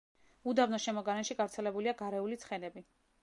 [0.51, 2.85] უდაბნოს შემოგარენში გავრცელებულია გარეული ცხენები.